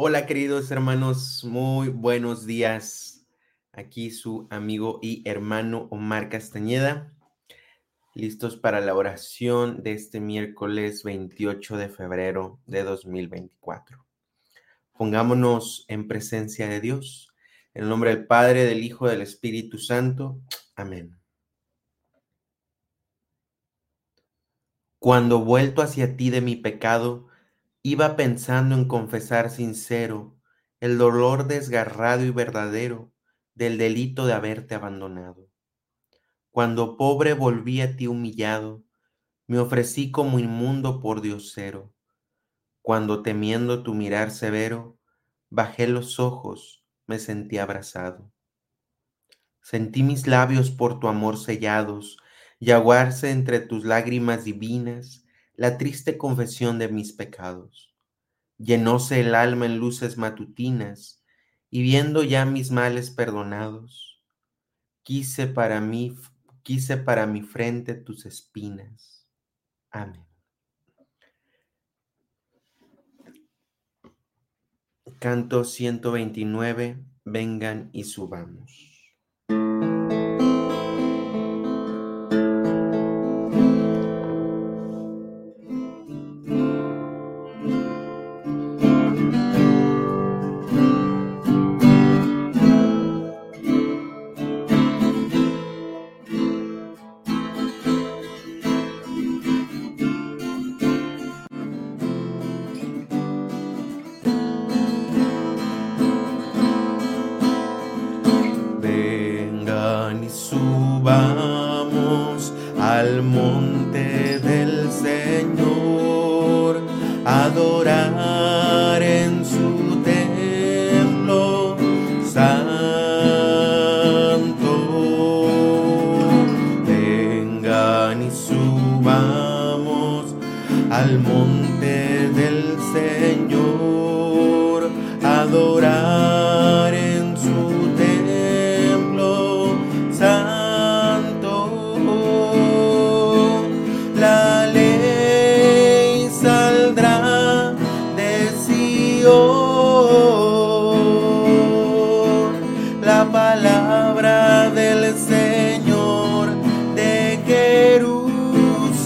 [0.00, 3.26] Hola queridos hermanos, muy buenos días.
[3.72, 7.12] Aquí su amigo y hermano Omar Castañeda,
[8.14, 14.06] listos para la oración de este miércoles 28 de febrero de 2024.
[14.92, 17.34] Pongámonos en presencia de Dios,
[17.74, 20.40] en el nombre del Padre, del Hijo, del Espíritu Santo.
[20.76, 21.18] Amén.
[25.00, 27.27] Cuando vuelto hacia ti de mi pecado,
[27.82, 30.36] Iba pensando en confesar sincero
[30.80, 33.12] el dolor desgarrado y verdadero
[33.54, 35.48] del delito de haberte abandonado.
[36.50, 38.84] Cuando pobre volví a ti humillado,
[39.46, 41.94] me ofrecí como inmundo por diosero.
[42.82, 44.98] Cuando temiendo tu mirar severo,
[45.48, 48.32] bajé los ojos, me sentí abrazado.
[49.62, 52.18] Sentí mis labios por tu amor sellados,
[52.58, 55.24] y aguarse entre tus lágrimas divinas
[55.58, 57.92] la triste confesión de mis pecados.
[58.58, 61.24] Llenóse el alma en luces matutinas,
[61.68, 64.22] y viendo ya mis males perdonados,
[65.02, 66.16] quise para mí,
[66.62, 69.26] quise para mi frente tus espinas.
[69.90, 70.24] Amén.
[75.18, 78.87] Canto 129, vengan y subamos.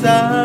[0.03, 0.41] pensar.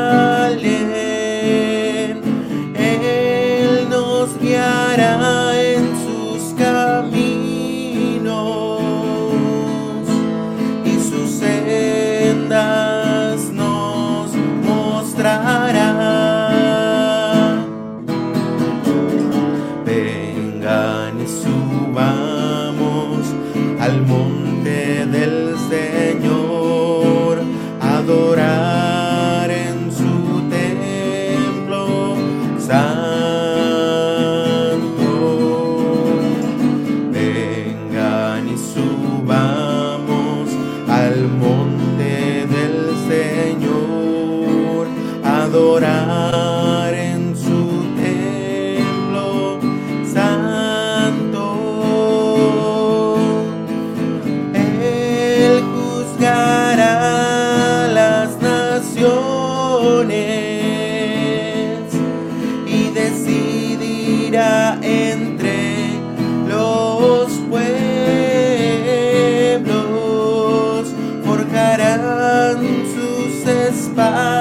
[73.98, 74.37] paz.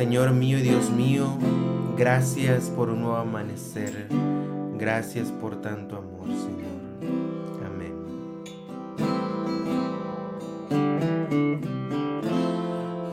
[0.00, 1.36] Señor mío y Dios mío,
[1.94, 4.08] gracias por un nuevo amanecer.
[4.78, 6.70] Gracias por tanto amor, Señor.
[7.66, 7.92] Amén.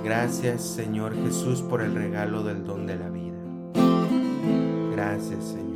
[0.02, 3.36] Gracias, Señor Jesús, por el regalo del don de la vida.
[4.94, 5.68] Gracias, Señor.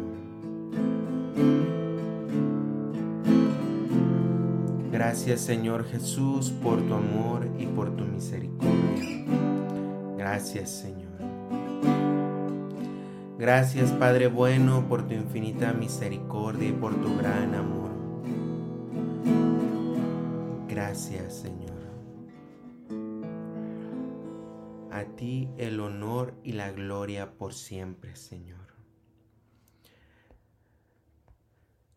[4.94, 9.21] Gracias Señor Jesús por tu amor y por tu misericordia.
[10.22, 11.18] Gracias Señor.
[13.40, 17.90] Gracias Padre bueno por tu infinita misericordia y por tu gran amor.
[20.68, 21.72] Gracias Señor.
[24.92, 28.76] A ti el honor y la gloria por siempre Señor.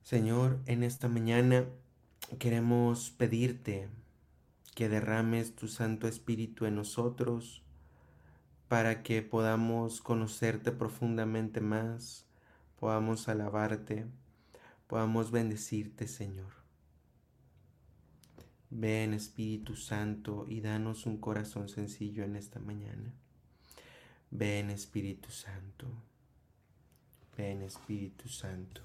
[0.00, 1.66] Señor, en esta mañana
[2.38, 3.90] queremos pedirte
[4.74, 7.63] que derrames tu Santo Espíritu en nosotros
[8.74, 12.26] para que podamos conocerte profundamente más,
[12.80, 14.04] podamos alabarte,
[14.88, 16.50] podamos bendecirte, Señor.
[18.70, 23.12] Ven Espíritu Santo y danos un corazón sencillo en esta mañana.
[24.32, 25.86] Ven Espíritu Santo.
[27.36, 28.80] Ven Espíritu Santo.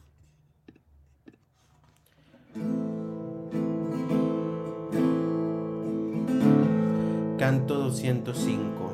[7.39, 8.88] Canto 205.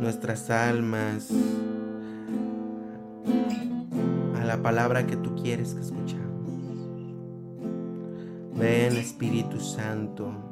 [0.00, 1.28] Nuestras almas,
[4.40, 6.30] a la palabra que tú quieres que escuchamos.
[8.56, 10.49] Ven, Espíritu Santo.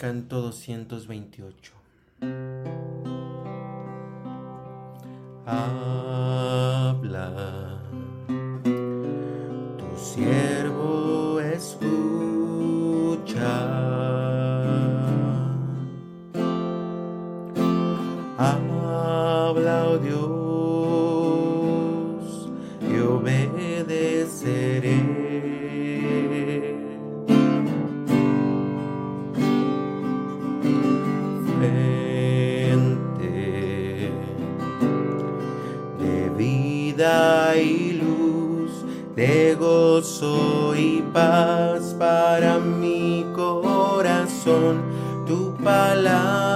[0.00, 1.79] Canto 228.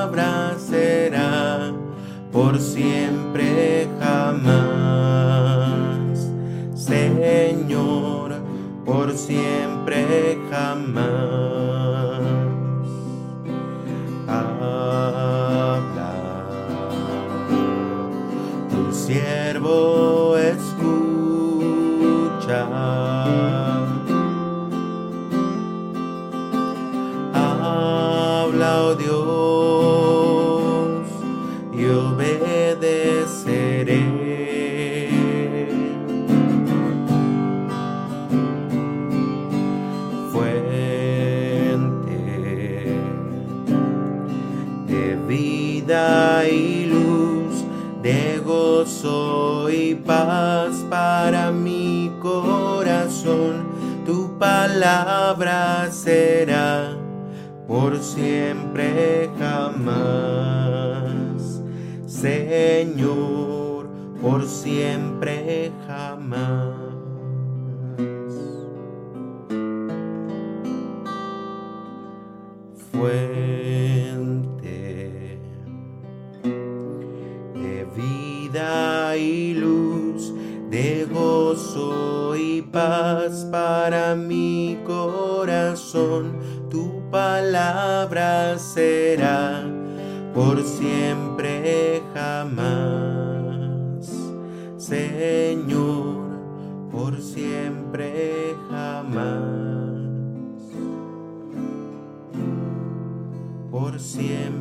[0.05, 1.73] Palabra será
[2.31, 5.41] por siempre jamás.
[6.75, 8.35] Señor,
[8.85, 11.54] por siempre jamás.
[57.95, 60.83] Por siempre jamás.
[62.07, 63.89] Señor,
[64.21, 66.75] por siempre jamás.
[72.91, 73.39] Fuente
[77.55, 80.35] de vida y luz
[80.69, 86.44] de gozo y paz para mi corazón.
[87.55, 89.63] Palabra será
[90.35, 94.11] por siempre jamás.
[94.77, 96.17] Señor,
[96.91, 99.23] por siempre jamás.
[103.71, 104.54] Por siempre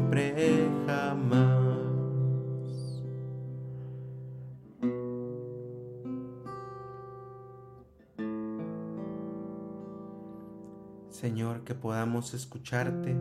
[11.65, 13.15] Que podamos escucharte,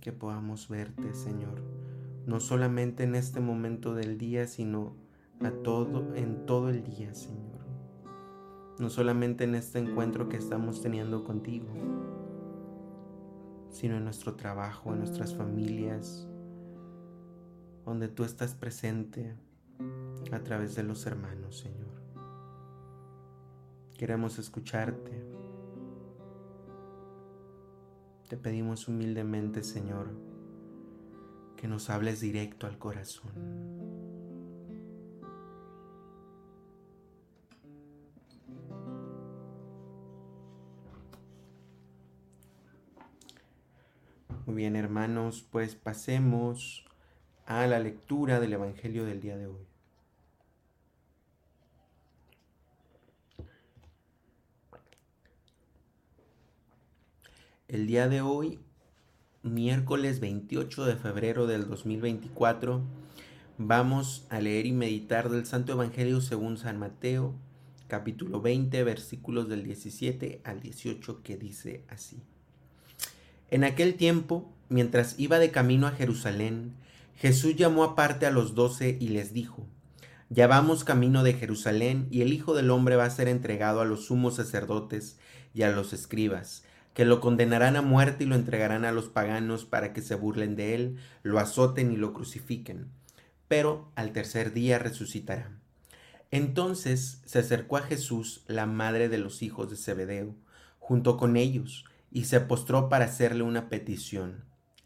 [0.00, 1.62] que podamos verte, Señor,
[2.26, 4.94] no solamente en este momento del día, sino
[5.42, 7.64] a todo en todo el día, Señor.
[8.78, 11.68] No solamente en este encuentro que estamos teniendo contigo,
[13.70, 16.28] sino en nuestro trabajo, en nuestras familias,
[17.84, 19.34] donde tú estás presente
[20.32, 21.83] a través de los hermanos, Señor.
[23.96, 25.12] Queremos escucharte.
[28.28, 30.08] Te pedimos humildemente, Señor,
[31.56, 33.32] que nos hables directo al corazón.
[44.46, 46.84] Muy bien, hermanos, pues pasemos
[47.46, 49.73] a la lectura del Evangelio del día de hoy.
[57.66, 58.58] El día de hoy,
[59.42, 62.82] miércoles 28 de febrero del 2024,
[63.56, 67.34] vamos a leer y meditar del Santo Evangelio según San Mateo,
[67.88, 72.18] capítulo 20, versículos del 17 al 18, que dice así.
[73.50, 76.74] En aquel tiempo, mientras iba de camino a Jerusalén,
[77.16, 79.66] Jesús llamó aparte a los doce y les dijo,
[80.28, 83.86] Ya vamos camino de Jerusalén, y el Hijo del Hombre va a ser entregado a
[83.86, 85.18] los sumos sacerdotes
[85.54, 86.62] y a los escribas
[86.94, 90.54] que lo condenarán a muerte y lo entregarán a los paganos para que se burlen
[90.56, 92.86] de él, lo azoten y lo crucifiquen.
[93.48, 95.50] Pero al tercer día resucitará.
[96.30, 100.34] Entonces se acercó a Jesús la madre de los hijos de Zebedeo,
[100.78, 104.44] junto con ellos, y se postró para hacerle una petición.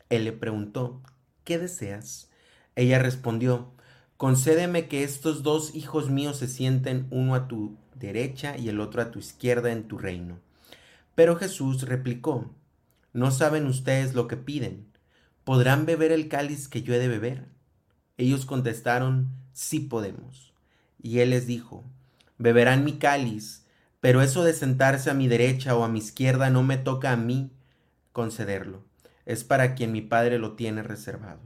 [0.08, 1.02] Él le preguntó,
[1.44, 2.30] ¿qué deseas?
[2.74, 3.72] Ella respondió,
[4.16, 9.02] concédeme que estos dos hijos míos se sienten uno a tu derecha y el otro
[9.02, 10.38] a tu izquierda en tu reino.
[11.18, 12.48] Pero Jesús replicó,
[13.12, 14.86] ¿no saben ustedes lo que piden?
[15.42, 17.48] ¿Podrán beber el cáliz que yo he de beber?
[18.18, 20.54] Ellos contestaron, sí podemos.
[21.02, 21.82] Y él les dijo,
[22.36, 23.66] beberán mi cáliz,
[23.98, 27.16] pero eso de sentarse a mi derecha o a mi izquierda no me toca a
[27.16, 27.50] mí
[28.12, 28.84] concederlo,
[29.26, 31.40] es para quien mi Padre lo tiene reservado.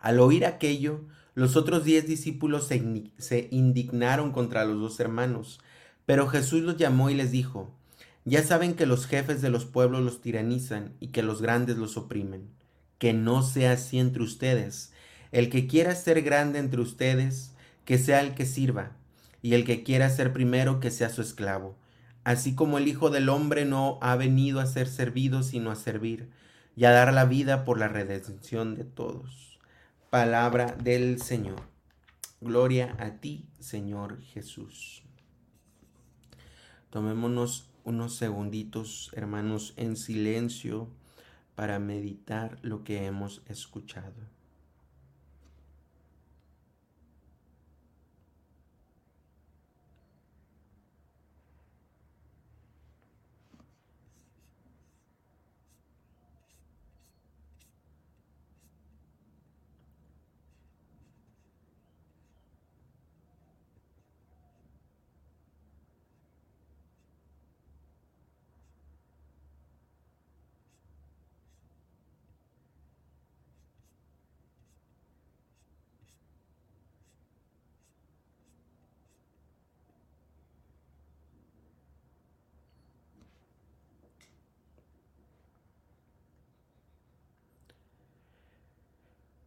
[0.00, 5.60] Al oír aquello, los otros diez discípulos se, indignaron contra los dos hermanos,
[6.04, 7.72] pero Jesús los llamó y les dijo,
[8.24, 11.96] ya saben que los jefes de los pueblos los tiranizan y que los grandes los
[11.96, 12.48] oprimen.
[12.98, 14.92] Que no sea así entre ustedes.
[15.30, 18.92] El que quiera ser grande entre ustedes, que sea el que sirva,
[19.42, 21.76] y el que quiera ser primero, que sea su esclavo.
[22.22, 26.30] Así como el Hijo del Hombre no ha venido a ser servido, sino a servir,
[26.76, 29.58] y a dar la vida por la redención de todos.
[30.08, 31.60] Palabra del Señor.
[32.40, 35.02] Gloria a ti, Señor Jesús.
[36.90, 40.88] Tomémonos unos segunditos, hermanos, en silencio
[41.54, 44.33] para meditar lo que hemos escuchado.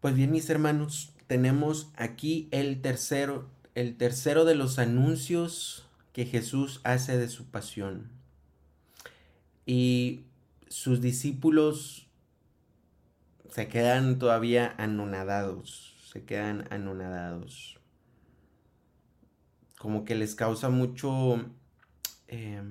[0.07, 6.79] Pues bien, mis hermanos, tenemos aquí el tercero, el tercero de los anuncios que Jesús
[6.85, 8.09] hace de su pasión.
[9.65, 10.23] Y
[10.69, 12.07] sus discípulos
[13.51, 17.77] se quedan todavía anonadados, se quedan anonadados.
[19.77, 21.51] Como que les causa mucho,
[22.29, 22.63] eh,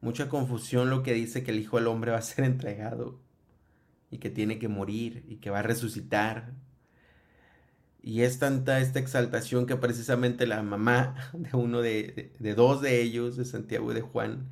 [0.00, 3.25] mucha confusión lo que dice que el Hijo del Hombre va a ser entregado
[4.10, 6.52] y que tiene que morir y que va a resucitar.
[8.02, 13.36] Y es tanta esta exaltación que precisamente la mamá de uno de, dos de ellos,
[13.36, 14.48] de Santiago y de Juan,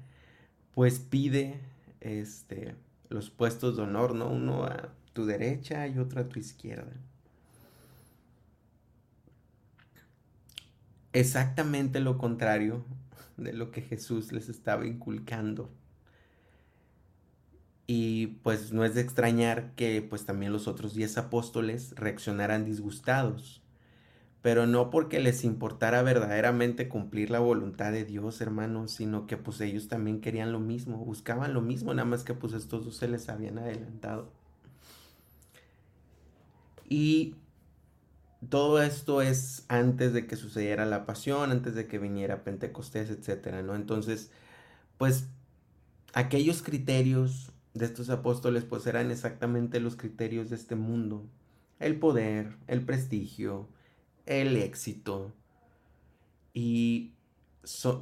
[0.75, 1.61] pues pide
[2.01, 2.75] este,
[3.09, 4.29] los puestos de honor, ¿no?
[4.29, 6.93] Uno a tu derecha y otro a tu izquierda.
[11.13, 12.85] Exactamente lo contrario
[13.37, 15.71] de lo que Jesús les estaba inculcando
[17.87, 23.63] y pues no es de extrañar que pues también los otros diez apóstoles reaccionaran disgustados,
[24.43, 29.61] pero no porque les importara verdaderamente cumplir la voluntad de Dios, hermanos, sino que pues
[29.61, 33.09] ellos también querían lo mismo, buscaban lo mismo, nada más que pues estos dos se
[33.09, 34.31] les habían adelantado.
[36.89, 37.37] Y
[38.49, 43.63] todo esto es antes de que sucediera la pasión, antes de que viniera Pentecostés, etcétera,
[43.63, 43.75] ¿no?
[43.75, 44.31] Entonces,
[44.99, 45.29] pues
[46.13, 51.29] aquellos criterios de estos apóstoles pues eran exactamente los criterios de este mundo.
[51.81, 53.69] El poder, el prestigio,
[54.27, 55.33] el éxito.
[56.55, 57.13] Y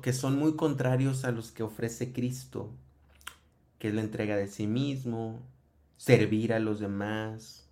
[0.03, 2.71] que son muy contrarios a los que ofrece Cristo,
[3.79, 5.41] que es la entrega de sí mismo,
[5.97, 7.67] servir a los demás.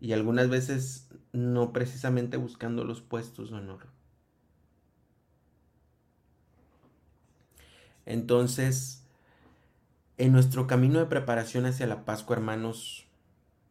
[0.00, 3.86] Y algunas veces no precisamente buscando los puestos de honor.
[8.04, 8.97] Entonces,
[10.18, 13.06] en nuestro camino de preparación hacia la Pascua, hermanos,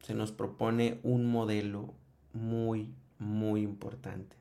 [0.02, 1.94] se nos propone un modelo
[2.32, 4.38] muy, muy importante.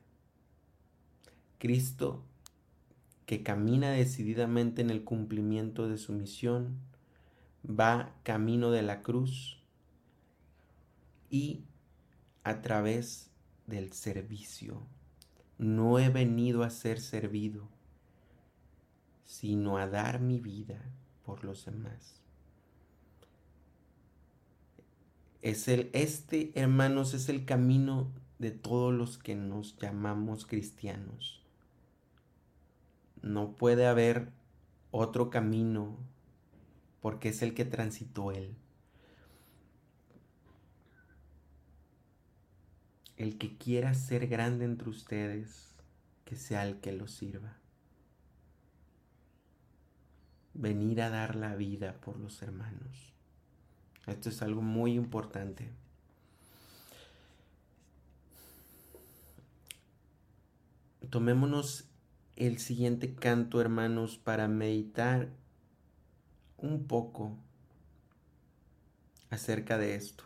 [1.59, 2.23] Cristo,
[3.25, 6.77] que camina decididamente en el cumplimiento de su misión,
[7.69, 9.61] va camino de la cruz
[11.29, 11.65] y
[12.45, 13.31] a través
[13.65, 14.81] del servicio.
[15.57, 17.67] No he venido a ser servido,
[19.25, 20.81] sino a dar mi vida
[21.27, 22.21] por los demás.
[25.41, 28.09] Es el, este, hermanos, es el camino
[28.39, 31.43] de todos los que nos llamamos cristianos.
[33.21, 34.31] No puede haber
[34.89, 35.97] otro camino
[37.01, 38.55] porque es el que transitó Él.
[43.17, 45.75] El que quiera ser grande entre ustedes,
[46.23, 47.57] que sea el que lo sirva.
[50.57, 53.13] Venir a dar la vida por los hermanos.
[54.07, 55.69] Esto es algo muy importante.
[61.11, 61.85] Tomémonos
[62.35, 65.29] el siguiente canto, hermanos, para meditar
[66.57, 67.37] un poco
[69.29, 70.23] acerca de esto.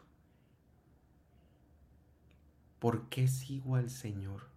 [2.80, 4.51] ¿Por qué sigo al Señor?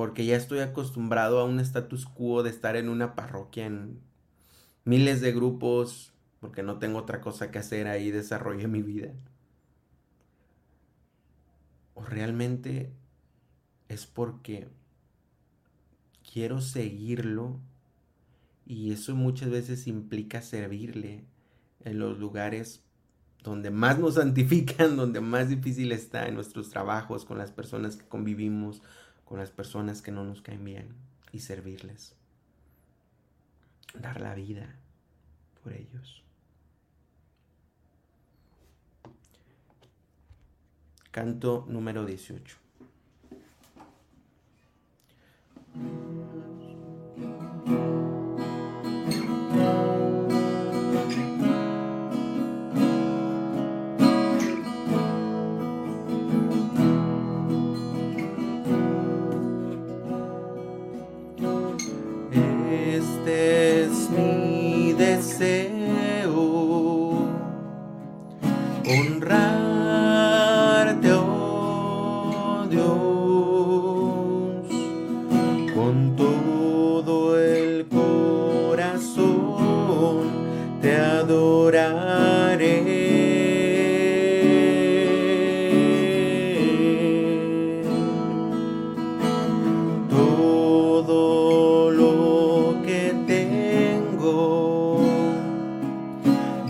[0.00, 4.00] Porque ya estoy acostumbrado a un status quo de estar en una parroquia en
[4.82, 9.12] miles de grupos, porque no tengo otra cosa que hacer ahí, desarrollo mi vida.
[11.92, 12.90] O realmente
[13.88, 14.68] es porque
[16.32, 17.60] quiero seguirlo
[18.64, 21.26] y eso muchas veces implica servirle
[21.84, 22.82] en los lugares
[23.42, 28.08] donde más nos santifican, donde más difícil está en nuestros trabajos, con las personas que
[28.08, 28.80] convivimos,
[29.30, 30.96] con las personas que no nos caen bien
[31.30, 32.16] y servirles.
[33.94, 34.74] Dar la vida
[35.62, 36.24] por ellos.
[41.12, 42.56] Canto número 18.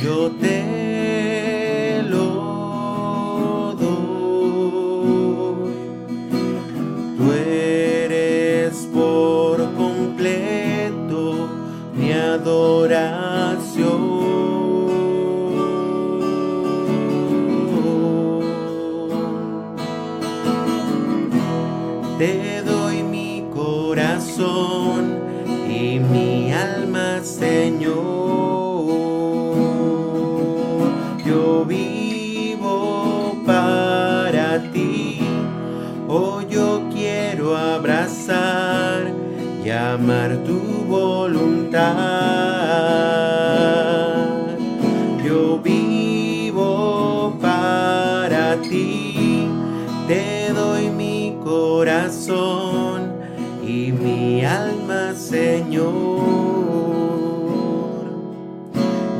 [0.02, 0.79] 予定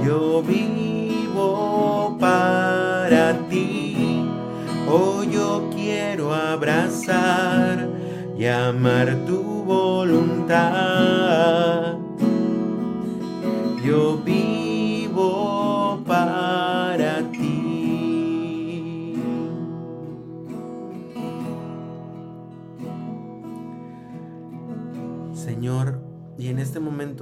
[0.05, 4.25] Yo vivo para ti.
[4.89, 7.89] Hoy yo quiero abrazar
[8.39, 10.61] y amar tu voluntad.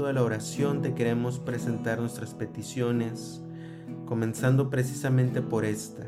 [0.06, 3.42] De la oración te queremos presentar nuestras peticiones,
[4.06, 6.06] comenzando precisamente por esta,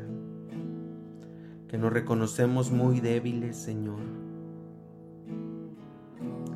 [1.67, 3.99] que nos reconocemos muy débiles, Señor,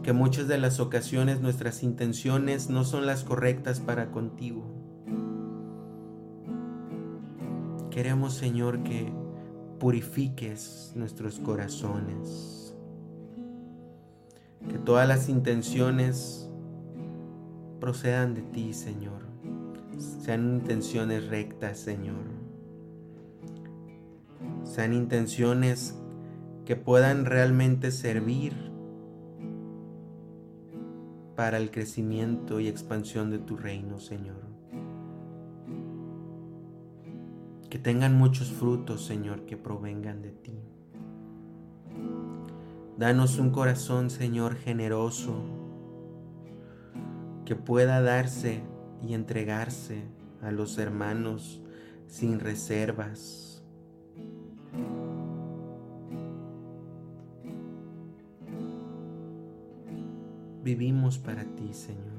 [0.02, 4.64] que muchas de las ocasiones nuestras intenciones no son las correctas para contigo.
[7.92, 9.12] Queremos, Señor, que
[9.80, 12.76] purifiques nuestros corazones,
[14.70, 16.45] que todas las intenciones
[17.86, 19.22] procedan de ti, Señor.
[20.24, 22.26] sean intenciones rectas, Señor.
[24.64, 25.96] Sean intenciones
[26.66, 28.54] que puedan realmente servir
[31.36, 34.42] para el crecimiento y expansión de tu reino, Señor.
[37.70, 40.60] Que tengan muchos frutos, Señor, que provengan de ti.
[42.98, 45.65] Danos un corazón, Señor, generoso,
[47.46, 48.62] que pueda darse
[49.08, 50.04] y entregarse
[50.42, 51.62] a los hermanos
[52.08, 53.64] sin reservas.
[60.64, 62.16] Vivimos para ti, Señor.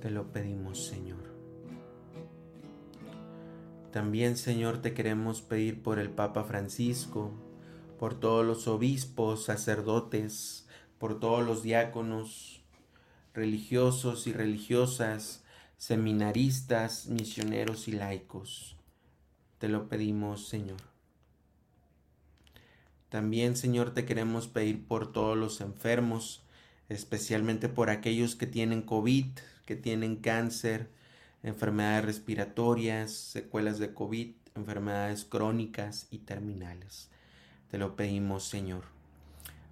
[0.00, 1.24] Te lo pedimos, Señor.
[3.90, 7.30] También, Señor, te queremos pedir por el Papa Francisco,
[7.98, 12.63] por todos los obispos, sacerdotes, por todos los diáconos,
[13.34, 15.42] religiosos y religiosas,
[15.76, 18.76] seminaristas, misioneros y laicos.
[19.58, 20.80] Te lo pedimos, Señor.
[23.08, 26.42] También, Señor, te queremos pedir por todos los enfermos,
[26.88, 29.26] especialmente por aquellos que tienen COVID,
[29.66, 30.90] que tienen cáncer,
[31.42, 37.10] enfermedades respiratorias, secuelas de COVID, enfermedades crónicas y terminales.
[37.70, 38.82] Te lo pedimos, Señor.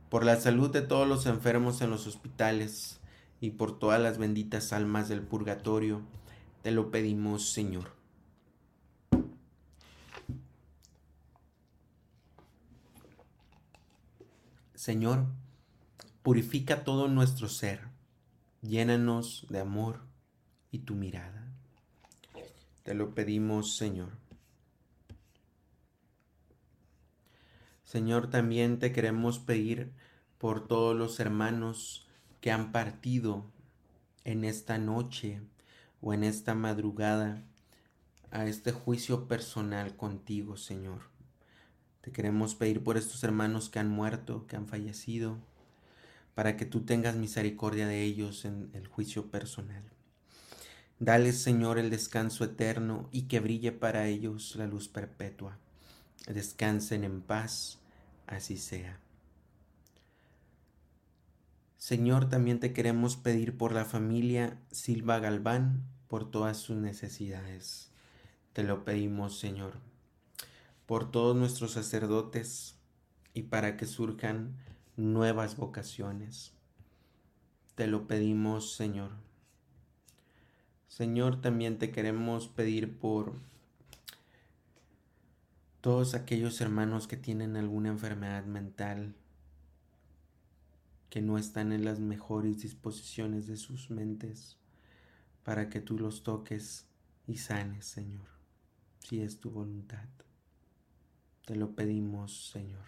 [0.08, 3.00] Por la salud de todos los enfermos en los hospitales,
[3.42, 6.00] y por todas las benditas almas del purgatorio,
[6.62, 7.90] te lo pedimos, Señor.
[14.76, 15.26] Señor,
[16.22, 17.80] purifica todo nuestro ser,
[18.62, 20.02] llénanos de amor
[20.70, 21.52] y tu mirada.
[22.84, 24.10] Te lo pedimos, Señor.
[27.82, 29.90] Señor, también te queremos pedir
[30.38, 32.06] por todos los hermanos
[32.42, 33.46] que han partido
[34.24, 35.40] en esta noche
[36.02, 37.40] o en esta madrugada
[38.32, 41.02] a este juicio personal contigo, Señor.
[42.00, 45.38] Te queremos pedir por estos hermanos que han muerto, que han fallecido,
[46.34, 49.84] para que tú tengas misericordia de ellos en el juicio personal.
[50.98, 55.58] Dale, Señor, el descanso eterno y que brille para ellos la luz perpetua.
[56.26, 57.78] Descansen en paz,
[58.26, 58.98] así sea.
[61.82, 67.90] Señor, también te queremos pedir por la familia Silva Galván, por todas sus necesidades.
[68.52, 69.72] Te lo pedimos, Señor,
[70.86, 72.76] por todos nuestros sacerdotes
[73.34, 74.54] y para que surjan
[74.96, 76.52] nuevas vocaciones.
[77.74, 79.10] Te lo pedimos, Señor.
[80.86, 83.32] Señor, también te queremos pedir por
[85.80, 89.16] todos aquellos hermanos que tienen alguna enfermedad mental,
[91.12, 94.56] que no están en las mejores disposiciones de sus mentes,
[95.44, 96.86] para que tú los toques
[97.26, 98.24] y sanes, Señor,
[98.98, 100.08] si es tu voluntad.
[101.44, 102.86] Te lo pedimos, Señor.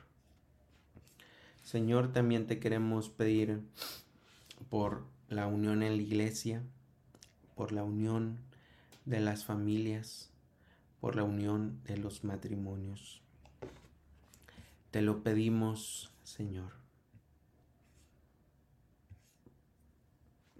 [1.64, 3.60] Señor, también te queremos pedir
[4.70, 6.62] por la unión en la iglesia,
[7.54, 8.38] por la unión
[9.04, 10.30] de las familias,
[10.98, 13.20] por la unión de los matrimonios.
[14.90, 16.83] Te lo pedimos, Señor.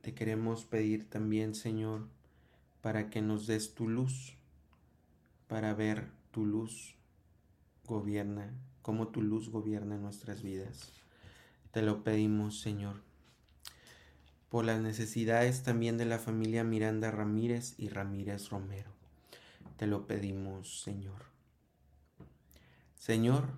[0.05, 2.07] Te queremos pedir también, Señor,
[2.83, 4.37] para que nos des tu luz,
[5.49, 6.95] para ver tu luz
[7.87, 10.93] gobierna, cómo tu luz gobierna nuestras vidas.
[11.71, 13.01] Te lo pedimos, Señor.
[14.51, 18.91] Por las necesidades también de la familia Miranda Ramírez y Ramírez Romero.
[19.79, 21.23] Te lo pedimos, Señor.
[22.99, 23.49] Señor,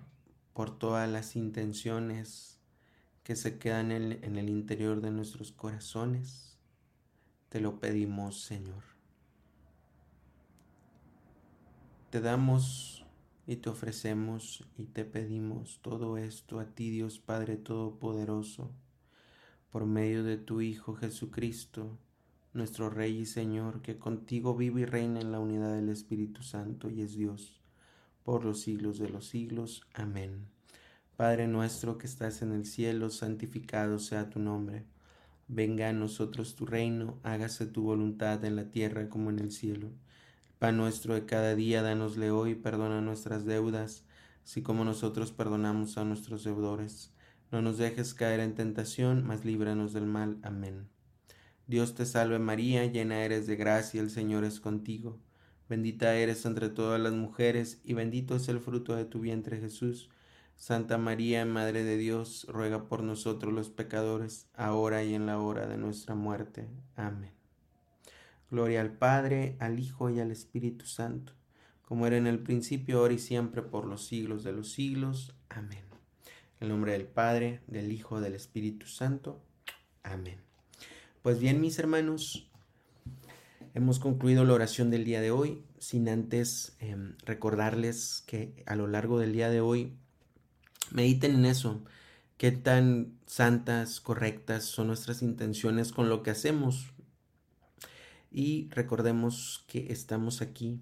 [0.53, 2.56] por todas las intenciones
[3.27, 6.57] que se quedan en, el interior de nuestros corazones.
[7.49, 8.83] Te lo pedimos, Señor.
[12.09, 13.05] Te damos
[13.45, 18.71] y te ofrecemos y te pedimos todo esto a ti, Dios Padre Todopoderoso,
[19.71, 21.99] por medio de tu Hijo Jesucristo,
[22.53, 26.89] nuestro Rey y Señor, que contigo vive y reina en la unidad del Espíritu Santo
[26.89, 27.59] y es Dios,
[28.23, 29.85] por los siglos de los siglos.
[29.93, 30.56] Amén.
[31.17, 34.85] Padre nuestro que estás en el cielo, santificado sea tu nombre.
[35.47, 39.87] Venga a nosotros tu reino, hágase tu voluntad en la tierra como en el cielo.
[39.87, 44.03] El pan nuestro de cada día, danosle hoy, perdona nuestras deudas,
[44.43, 47.11] así como nosotros perdonamos a nuestros deudores.
[47.51, 50.37] No nos dejes caer en tentación, mas líbranos del mal.
[50.43, 50.87] Amén.
[51.65, 55.17] Dios te salve María, llena eres de gracia, el Señor es contigo.
[55.67, 60.11] Bendita eres entre todas las mujeres, y bendito es el fruto de tu vientre Jesús.
[60.57, 65.67] Santa María, Madre de Dios, ruega por nosotros los pecadores, ahora y en la hora
[65.67, 66.67] de nuestra muerte.
[66.95, 67.31] Amén.
[68.49, 71.33] Gloria al Padre, al Hijo y al Espíritu Santo,
[71.83, 75.35] como era en el principio, ahora y siempre, por los siglos de los siglos.
[75.47, 75.83] Amén.
[76.59, 79.39] En el nombre del Padre, del Hijo, del Espíritu Santo.
[80.01, 80.39] Amén.
[81.21, 82.49] Pues bien, mis hermanos,
[83.75, 88.87] hemos concluido la oración del día de hoy, sin antes em, recordarles que a lo
[88.87, 89.93] largo del día de hoy
[90.91, 91.83] Mediten en eso.
[92.37, 96.87] ¿Qué tan santas, correctas son nuestras intenciones con lo que hacemos?
[98.31, 100.79] Y recordemos que estamos aquí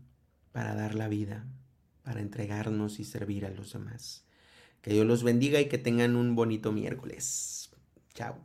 [0.51, 1.45] para dar la vida,
[2.03, 4.25] para entregarnos y servir a los demás.
[4.81, 7.69] Que Dios los bendiga y que tengan un bonito miércoles.
[8.13, 8.37] Chao.